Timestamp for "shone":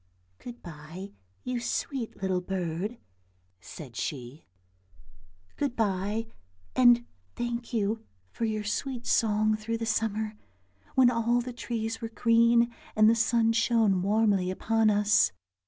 13.53-14.01